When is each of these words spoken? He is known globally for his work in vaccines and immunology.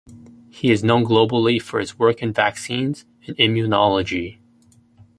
He 0.49 0.71
is 0.71 0.83
known 0.83 1.05
globally 1.05 1.61
for 1.61 1.79
his 1.79 1.99
work 1.99 2.23
in 2.23 2.33
vaccines 2.33 3.05
and 3.27 3.37
immunology. 3.37 4.39